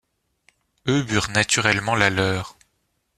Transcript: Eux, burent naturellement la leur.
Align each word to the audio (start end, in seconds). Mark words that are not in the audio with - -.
Eux, 0.87 1.03
burent 1.03 1.29
naturellement 1.31 1.93
la 1.93 2.09
leur. 2.09 2.57